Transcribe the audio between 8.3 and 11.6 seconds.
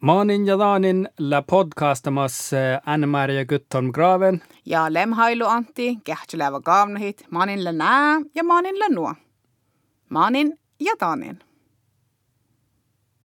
ja maanin la nuo. Maanin ja Daanin.